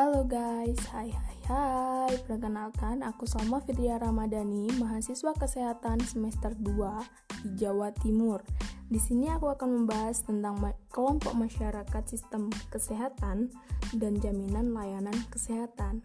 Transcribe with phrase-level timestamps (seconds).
[0.00, 2.16] Halo guys, hai hai hai.
[2.24, 6.72] Perkenalkan, aku Salma Fitria Ramadhani Mahasiswa Kesehatan semester 2
[7.44, 8.40] di Jawa Timur.
[8.88, 10.56] Di sini aku akan membahas tentang
[10.88, 13.52] kelompok masyarakat sistem kesehatan
[13.92, 16.00] dan jaminan layanan kesehatan.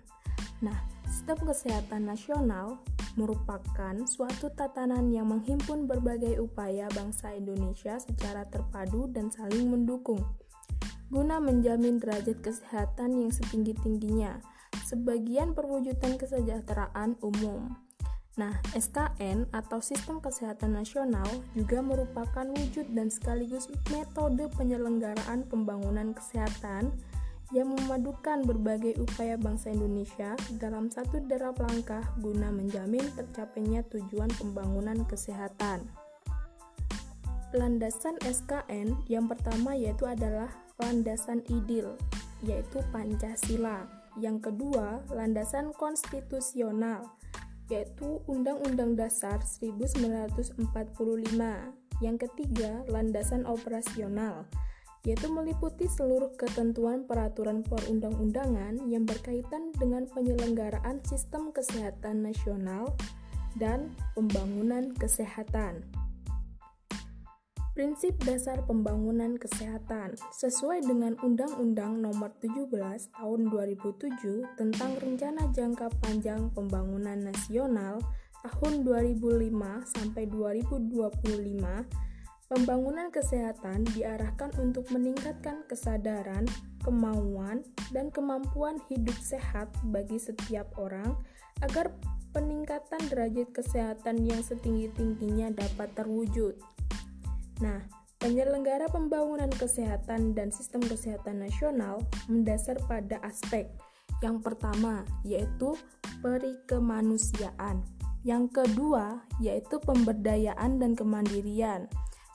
[0.60, 0.76] Nah,
[1.08, 2.84] sistem kesehatan nasional
[3.16, 10.20] merupakan suatu tatanan yang menghimpun berbagai upaya bangsa Indonesia secara terpadu dan saling mendukung
[11.16, 14.44] guna menjamin derajat kesehatan yang setinggi-tingginya,
[14.84, 17.72] sebagian perwujudan kesejahteraan umum.
[18.36, 21.24] Nah, SKN atau Sistem Kesehatan Nasional
[21.56, 26.92] juga merupakan wujud dan sekaligus metode penyelenggaraan pembangunan kesehatan
[27.56, 35.08] yang memadukan berbagai upaya bangsa Indonesia dalam satu derap langkah guna menjamin tercapainya tujuan pembangunan
[35.08, 35.88] kesehatan.
[37.56, 41.96] Landasan SKN yang pertama yaitu adalah landasan idil,
[42.44, 43.88] yaitu Pancasila.
[44.16, 47.04] Yang kedua, landasan konstitusional,
[47.68, 50.56] yaitu Undang-Undang Dasar 1945.
[52.04, 54.48] Yang ketiga, landasan operasional,
[55.08, 62.92] yaitu meliputi seluruh ketentuan peraturan perundang-undangan yang berkaitan dengan penyelenggaraan sistem kesehatan nasional
[63.56, 66.05] dan pembangunan kesehatan.
[67.76, 76.56] Prinsip dasar pembangunan kesehatan sesuai dengan Undang-Undang Nomor 17 Tahun 2007 tentang Rencana Jangka Panjang
[76.56, 78.00] Pembangunan Nasional
[78.48, 82.48] tahun 2005 sampai 2025.
[82.48, 86.48] Pembangunan kesehatan diarahkan untuk meningkatkan kesadaran,
[86.80, 87.60] kemauan,
[87.92, 91.12] dan kemampuan hidup sehat bagi setiap orang
[91.60, 91.92] agar
[92.32, 96.56] peningkatan derajat kesehatan yang setinggi-tingginya dapat terwujud.
[97.64, 97.80] Nah,
[98.20, 103.72] penyelenggara pembangunan kesehatan dan sistem kesehatan nasional mendasar pada aspek
[104.24, 105.76] yang pertama yaitu
[106.24, 107.84] perikemanusiaan,
[108.24, 111.88] yang kedua yaitu pemberdayaan dan kemandirian,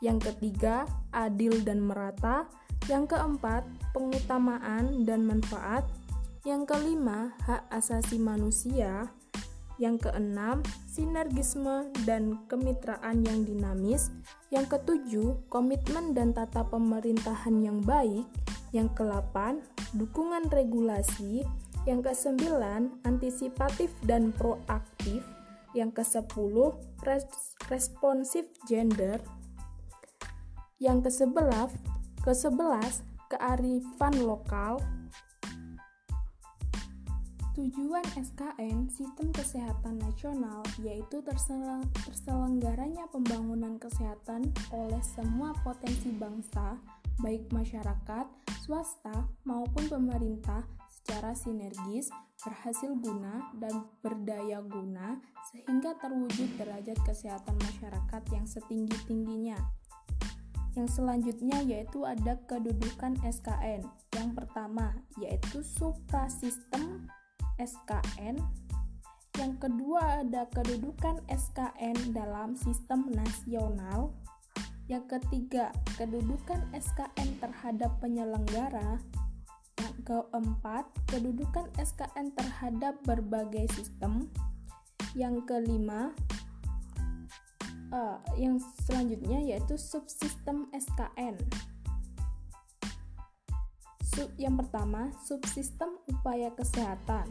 [0.05, 2.49] yang ketiga adil dan merata,
[2.89, 5.84] yang keempat pengutamaan dan manfaat,
[6.49, 9.12] yang kelima hak asasi manusia,
[9.81, 14.13] yang keenam, sinergisme dan kemitraan yang dinamis.
[14.53, 18.29] Yang ketujuh, komitmen dan tata pemerintahan yang baik.
[18.77, 19.65] Yang kelapan,
[19.97, 21.49] dukungan regulasi.
[21.89, 25.25] Yang kesembilan, antisipatif dan proaktif.
[25.73, 27.25] Yang kesepuluh, res
[27.73, 29.17] responsif gender.
[30.77, 31.73] Yang kesebelas,
[32.21, 33.01] kesebelas,
[33.33, 34.77] kearifan lokal.
[37.60, 41.21] Tujuan SKN Sistem Kesehatan Nasional yaitu
[42.09, 46.81] terselenggaranya pembangunan kesehatan oleh semua potensi bangsa,
[47.21, 48.25] baik masyarakat,
[48.65, 52.09] swasta, maupun pemerintah secara sinergis,
[52.41, 55.21] berhasil guna, dan berdaya guna
[55.53, 59.60] sehingga terwujud derajat kesehatan masyarakat yang setinggi-tingginya.
[60.81, 63.84] Yang selanjutnya yaitu ada kedudukan SKN.
[64.16, 67.04] Yang pertama yaitu suprasistem
[67.60, 68.41] SKN.
[69.37, 74.16] Yang kedua ada kedudukan SKN dalam sistem nasional.
[74.91, 78.98] Yang ketiga, kedudukan SKN terhadap penyelenggara.
[79.78, 84.27] Yang keempat, kedudukan SKN terhadap berbagai sistem.
[85.15, 86.10] Yang kelima,
[87.94, 91.38] uh, yang selanjutnya yaitu subsistem SKN.
[94.10, 97.31] Sub, yang pertama, subsistem upaya kesehatan.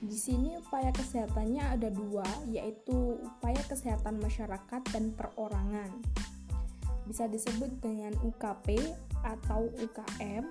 [0.00, 5.92] Di sini upaya kesehatannya ada dua, yaitu upaya kesehatan masyarakat dan perorangan.
[7.04, 8.80] Bisa disebut dengan UKP
[9.20, 10.48] atau UKM.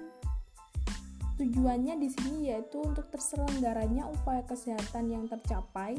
[1.41, 5.97] Tujuannya di sini yaitu untuk terselenggaranya upaya kesehatan yang tercapai,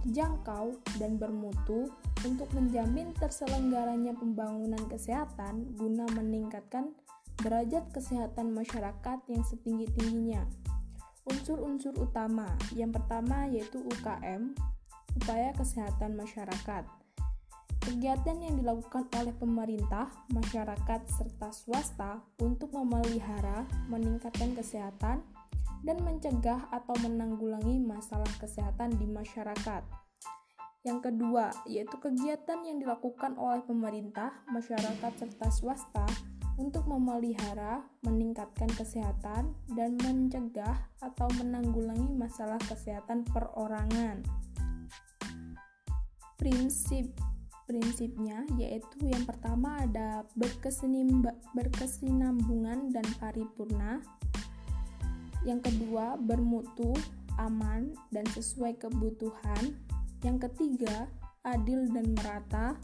[0.00, 1.92] terjangkau, dan bermutu
[2.24, 6.96] untuk menjamin terselenggaranya pembangunan kesehatan guna meningkatkan
[7.44, 10.65] derajat kesehatan masyarakat yang setinggi-tingginya.
[11.26, 12.46] Unsur-unsur utama
[12.78, 14.54] yang pertama yaitu UKM,
[15.18, 16.86] upaya kesehatan masyarakat.
[17.82, 25.22] Kegiatan yang dilakukan oleh pemerintah, masyarakat, serta swasta untuk memelihara, meningkatkan kesehatan,
[25.86, 29.86] dan mencegah atau menanggulangi masalah kesehatan di masyarakat.
[30.86, 36.06] Yang kedua, yaitu kegiatan yang dilakukan oleh pemerintah, masyarakat, serta swasta
[36.56, 44.24] untuk memelihara, meningkatkan kesehatan, dan mencegah atau menanggulangi masalah kesehatan perorangan.
[46.36, 47.12] Prinsip
[47.66, 50.22] prinsipnya yaitu yang pertama ada
[51.52, 53.98] berkesinambungan dan paripurna.
[55.42, 56.94] Yang kedua, bermutu,
[57.38, 59.78] aman, dan sesuai kebutuhan.
[60.22, 61.06] Yang ketiga,
[61.46, 62.74] adil dan merata.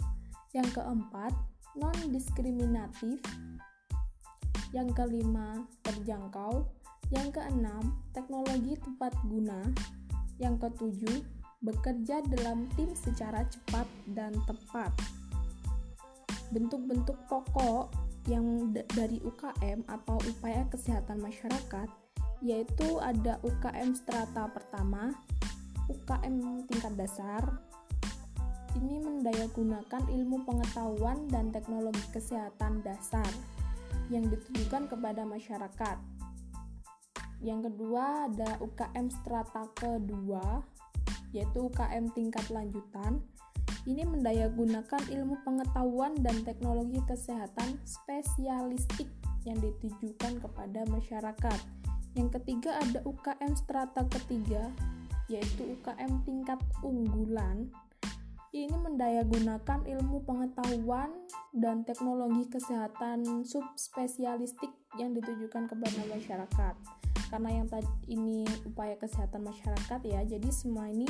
[0.55, 1.33] Yang keempat,
[1.77, 3.21] non-diskriminatif.
[4.73, 6.69] Yang kelima, terjangkau.
[7.13, 9.61] Yang keenam, teknologi tepat guna.
[10.41, 11.19] Yang ketujuh,
[11.63, 13.85] bekerja dalam tim secara cepat
[14.17, 14.91] dan tepat.
[16.51, 17.93] Bentuk-bentuk pokok
[18.31, 21.89] yang dari UKM atau upaya kesehatan masyarakat
[22.43, 25.15] yaitu ada UKM strata pertama,
[25.87, 27.43] UKM tingkat dasar.
[28.73, 33.29] Ini mendayagunakan ilmu pengetahuan dan teknologi kesehatan dasar
[34.09, 35.97] yang ditujukan kepada masyarakat.
[37.43, 40.63] Yang kedua ada UKM strata kedua,
[41.35, 43.21] yaitu UKM tingkat lanjutan.
[43.83, 49.11] Ini mendayagunakan ilmu pengetahuan dan teknologi kesehatan spesialistik
[49.43, 51.61] yang ditujukan kepada masyarakat
[52.13, 54.69] yang ketiga ada UKM strata ketiga,
[55.33, 57.73] yaitu UKM tingkat unggulan.
[58.52, 61.08] Ini mendayagunakan ilmu pengetahuan
[61.56, 64.69] dan teknologi kesehatan subspesialistik
[65.00, 66.75] yang ditujukan kepada masyarakat.
[67.32, 71.08] Karena yang tadi ini upaya kesehatan masyarakat ya, jadi semua ini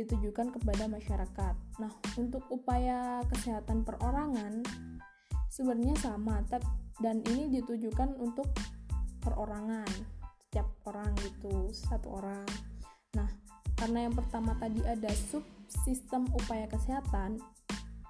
[0.00, 1.54] ditujukan kepada masyarakat.
[1.76, 4.64] Nah, untuk upaya kesehatan perorangan
[5.52, 6.40] sebenarnya sama,
[7.04, 8.48] dan ini ditujukan untuk
[9.20, 9.86] perorangan
[10.48, 12.48] setiap orang gitu satu orang
[13.12, 13.28] nah
[13.78, 17.38] karena yang pertama tadi ada subsistem upaya kesehatan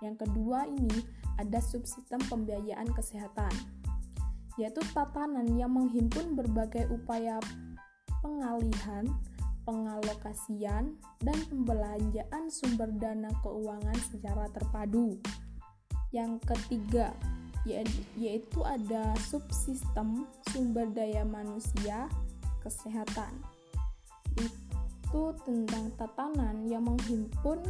[0.01, 1.05] yang kedua ini
[1.39, 3.53] ada subsistem pembiayaan kesehatan
[4.59, 7.39] yaitu tatanan yang menghimpun berbagai upaya
[8.19, 9.07] pengalihan,
[9.63, 15.15] pengalokasian, dan pembelanjaan sumber dana keuangan secara terpadu.
[16.11, 17.15] Yang ketiga,
[18.19, 22.11] yaitu ada subsistem sumber daya manusia
[22.67, 23.31] kesehatan.
[25.09, 27.65] Itu tentang tatanan yang menghimpun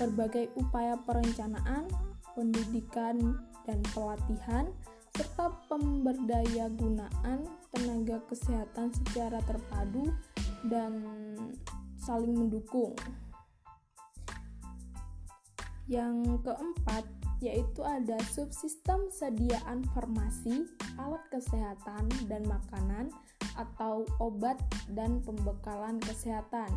[0.00, 1.84] berbagai upaya perencanaan,
[2.32, 3.36] pendidikan,
[3.68, 4.72] dan pelatihan,
[5.12, 7.44] serta pemberdaya gunaan
[7.76, 10.16] tenaga kesehatan secara terpadu
[10.72, 11.04] dan
[12.00, 12.96] saling mendukung.
[15.92, 17.04] Yang keempat,
[17.44, 20.64] yaitu ada subsistem sediaan farmasi,
[20.96, 23.12] alat kesehatan dan makanan
[23.60, 24.56] atau obat
[24.96, 26.72] dan pembekalan kesehatan,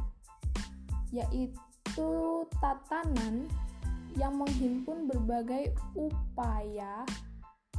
[1.15, 2.11] yaitu
[2.59, 3.47] tatanan
[4.19, 7.07] yang menghimpun berbagai upaya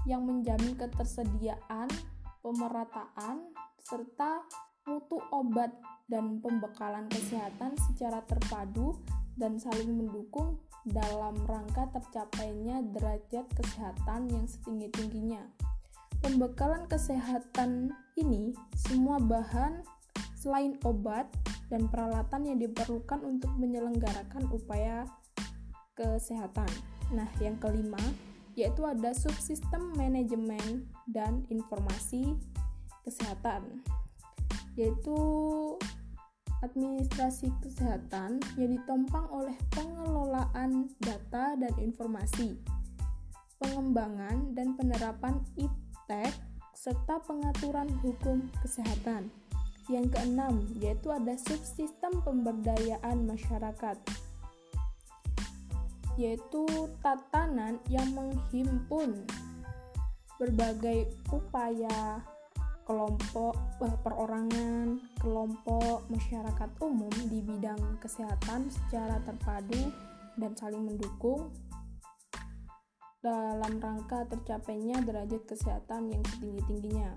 [0.08, 1.92] yang menjamin ketersediaan,
[2.40, 3.52] pemerataan,
[3.84, 4.40] serta
[4.88, 5.74] mutu obat
[6.06, 8.94] dan pembekalan kesehatan secara terpadu
[9.36, 15.42] dan saling mendukung dalam rangka tercapainya derajat kesehatan yang setinggi-tingginya.
[16.24, 19.84] Pembekalan kesehatan ini semua bahan
[20.38, 21.28] selain obat
[21.68, 25.04] dan peralatan yang diperlukan untuk menyelenggarakan upaya
[25.98, 26.70] kesehatan.
[27.12, 28.00] Nah, yang kelima
[28.56, 32.40] yaitu ada subsistem manajemen dan informasi
[33.04, 33.84] kesehatan,
[34.80, 35.18] yaitu
[36.64, 42.56] administrasi kesehatan yang ditompang oleh pengelolaan data dan informasi,
[43.60, 46.32] pengembangan dan penerapan iptek,
[46.72, 49.28] serta pengaturan hukum kesehatan.
[49.86, 53.94] Yang keenam, yaitu ada subsistem pemberdayaan masyarakat,
[56.18, 56.66] yaitu
[57.06, 59.22] tatanan yang menghimpun
[60.42, 62.18] berbagai upaya
[62.86, 69.90] kelompok eh, perorangan, kelompok masyarakat umum di bidang kesehatan secara terpadu
[70.38, 71.50] dan saling mendukung
[73.18, 77.10] dalam rangka tercapainya derajat kesehatan yang setinggi-tingginya.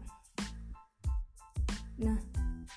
[2.01, 2.17] Nah,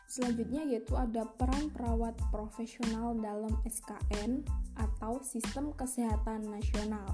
[0.04, 4.44] selanjutnya yaitu ada peran perawat profesional dalam SKN
[4.76, 7.08] atau Sistem Kesehatan Nasional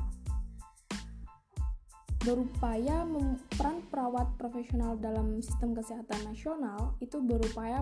[2.28, 3.08] berupaya
[3.56, 7.80] peran perawat profesional dalam sistem kesehatan nasional itu berupaya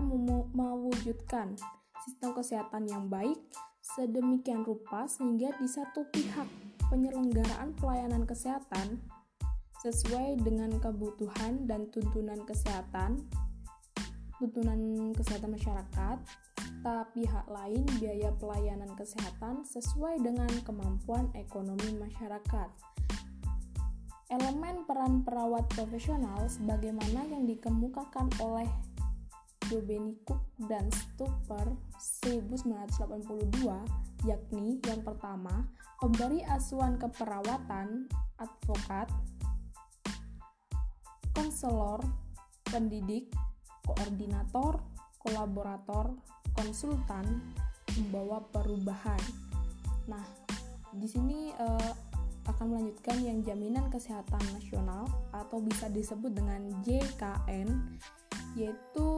[0.55, 1.59] mewujudkan
[2.07, 3.35] sistem kesehatan yang baik
[3.83, 6.47] sedemikian rupa sehingga di satu pihak
[6.87, 9.03] penyelenggaraan pelayanan kesehatan
[9.83, 13.19] sesuai dengan kebutuhan dan tuntunan kesehatan
[14.39, 16.17] tuntunan kesehatan masyarakat
[16.87, 22.69] serta pihak lain biaya pelayanan kesehatan sesuai dengan kemampuan ekonomi masyarakat
[24.27, 28.67] elemen peran perawat profesional sebagaimana yang dikemukakan oleh
[29.67, 33.67] Dobenikuk dan Stuper 1982
[34.23, 35.67] yakni yang pertama
[35.99, 38.07] pemberi asuhan keperawatan
[38.39, 39.11] advokat
[41.35, 41.99] konselor
[42.71, 43.27] pendidik
[43.83, 44.79] koordinator
[45.27, 46.15] kolaborator,
[46.55, 47.43] konsultan,
[47.99, 49.19] membawa perubahan.
[50.07, 50.23] Nah,
[50.95, 51.91] di sini uh,
[52.47, 57.99] akan melanjutkan yang jaminan kesehatan nasional atau bisa disebut dengan JKN
[58.57, 59.09] yaitu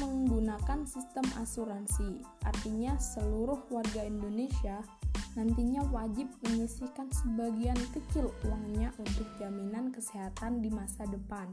[0.00, 2.24] menggunakan sistem asuransi.
[2.46, 4.80] Artinya seluruh warga Indonesia
[5.36, 11.52] nantinya wajib menyisihkan sebagian kecil uangnya untuk jaminan kesehatan di masa depan.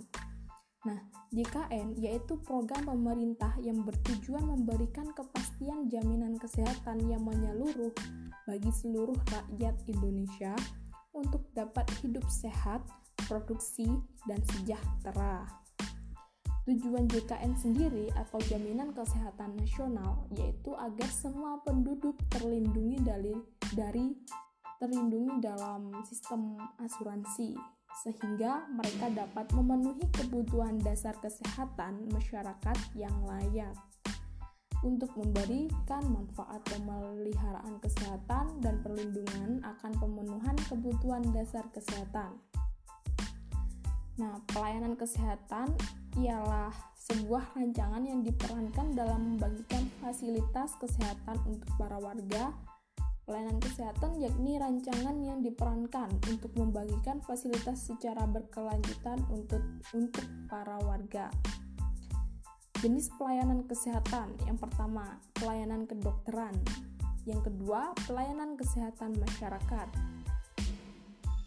[0.86, 1.02] Nah,
[1.34, 7.90] JKN yaitu program pemerintah yang bertujuan memberikan kepastian jaminan kesehatan yang menyeluruh
[8.46, 10.54] bagi seluruh rakyat Indonesia
[11.16, 12.84] untuk dapat hidup sehat,
[13.26, 13.88] produksi,
[14.28, 15.48] dan sejahtera.
[16.68, 23.34] Tujuan JKN sendiri atau Jaminan Kesehatan Nasional yaitu agar semua penduduk terlindungi dari,
[23.78, 24.12] dari
[24.82, 27.54] terlindungi dalam sistem asuransi
[28.04, 33.72] sehingga mereka dapat memenuhi kebutuhan dasar kesehatan masyarakat yang layak
[34.86, 42.38] untuk memberikan manfaat pemeliharaan kesehatan dan perlindungan akan pemenuhan kebutuhan dasar kesehatan.
[44.22, 45.74] Nah, pelayanan kesehatan
[46.22, 52.54] ialah sebuah rancangan yang diperankan dalam membagikan fasilitas kesehatan untuk para warga
[53.26, 59.66] Pelayanan kesehatan yakni rancangan yang diperankan untuk membagikan fasilitas secara berkelanjutan untuk
[59.98, 61.34] untuk para warga.
[62.84, 66.52] Jenis pelayanan kesehatan yang pertama, pelayanan kedokteran.
[67.24, 69.88] Yang kedua, pelayanan kesehatan masyarakat.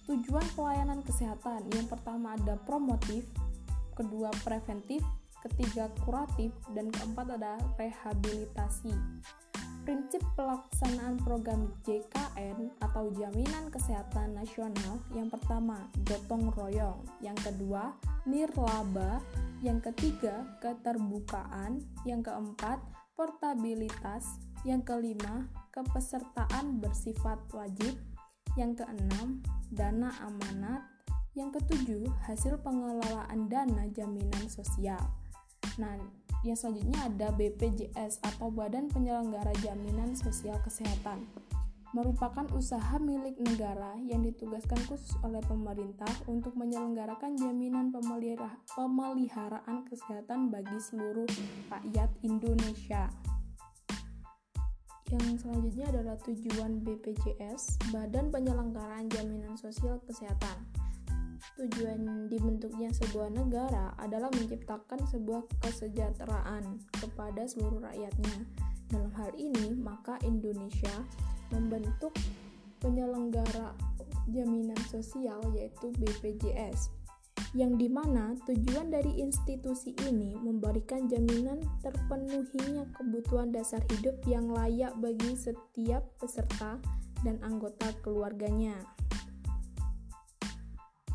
[0.09, 3.29] Tujuan pelayanan kesehatan yang pertama ada promotif,
[3.93, 5.05] kedua preventif,
[5.45, 8.97] ketiga kuratif, dan keempat ada rehabilitasi.
[9.89, 17.97] Prinsip pelaksanaan program JKN atau Jaminan Kesehatan Nasional yang pertama, gotong royong, yang kedua,
[18.29, 19.25] nirlaba,
[19.65, 22.85] yang ketiga, keterbukaan, yang keempat,
[23.17, 24.29] portabilitas,
[24.69, 27.97] yang kelima, kepesertaan bersifat wajib,
[28.61, 29.41] yang keenam,
[29.73, 30.85] dana amanat,
[31.33, 35.01] yang ketujuh, hasil pengelolaan dana jaminan sosial.
[35.81, 35.97] Nah,
[36.47, 41.27] yang selanjutnya ada BPJS atau Badan Penyelenggara Jaminan Sosial Kesehatan.
[41.97, 47.89] Merupakan usaha milik negara yang ditugaskan khusus oleh pemerintah untuk menyelenggarakan jaminan
[48.77, 51.25] pemeliharaan kesehatan bagi seluruh
[51.73, 53.09] rakyat Indonesia.
[55.09, 60.88] Yang selanjutnya adalah tujuan BPJS, Badan Penyelenggaraan Jaminan Sosial Kesehatan.
[61.59, 68.47] Tujuan dibentuknya sebuah negara adalah menciptakan sebuah kesejahteraan kepada seluruh rakyatnya.
[68.87, 71.03] Dalam hal ini, maka Indonesia
[71.51, 72.15] membentuk
[72.79, 73.75] penyelenggara
[74.31, 76.95] jaminan sosial yaitu BPJS
[77.57, 84.93] yang di mana tujuan dari institusi ini memberikan jaminan terpenuhinya kebutuhan dasar hidup yang layak
[85.01, 86.77] bagi setiap peserta
[87.25, 88.77] dan anggota keluarganya.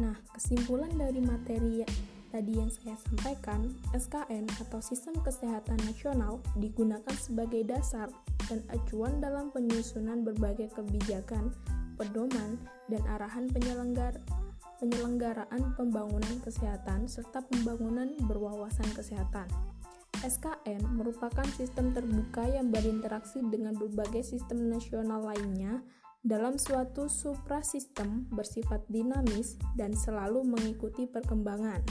[0.02, 1.86] Nah, kesimpulan dari materi
[2.34, 8.10] tadi yang saya sampaikan, SKN atau Sistem Kesehatan Nasional digunakan sebagai dasar
[8.50, 11.54] dan acuan dalam penyusunan berbagai kebijakan,
[12.02, 12.58] pedoman,
[12.90, 14.18] dan arahan penyelenggar
[14.82, 19.48] penyelenggaraan pembangunan kesehatan serta pembangunan berwawasan kesehatan.
[20.20, 25.80] SKN merupakan sistem terbuka yang berinteraksi dengan berbagai sistem nasional lainnya
[26.24, 31.84] dalam suatu suprasistem bersifat dinamis dan selalu mengikuti perkembangan.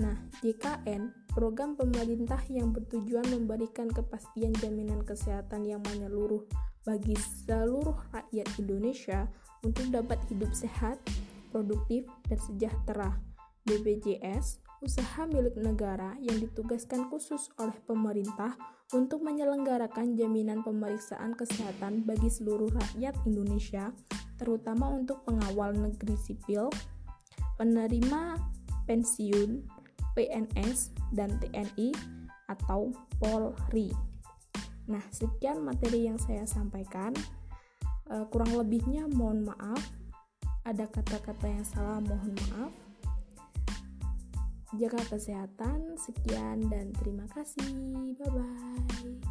[0.00, 6.48] Nah, JKN, program pemerintah yang bertujuan memberikan kepastian jaminan kesehatan yang menyeluruh
[6.88, 7.12] bagi
[7.44, 9.28] seluruh rakyat Indonesia
[9.60, 10.96] untuk dapat hidup sehat,
[11.52, 13.20] produktif, dan sejahtera.
[13.68, 18.56] BPJS usaha milik negara yang ditugaskan khusus oleh pemerintah
[18.96, 23.92] untuk menyelenggarakan jaminan pemeriksaan kesehatan bagi seluruh rakyat Indonesia,
[24.40, 26.72] terutama untuk pengawal negeri sipil,
[27.60, 28.40] penerima
[28.88, 29.60] pensiun,
[30.16, 31.92] PNS, dan TNI
[32.48, 32.88] atau
[33.20, 33.92] Polri.
[34.88, 37.12] Nah, sekian materi yang saya sampaikan.
[38.08, 39.84] Uh, kurang lebihnya mohon maaf.
[40.64, 42.87] Ada kata-kata yang salah, mohon maaf
[44.76, 45.96] jaga kesehatan.
[45.96, 47.64] Sekian dan terima kasih.
[48.18, 49.27] Bye bye.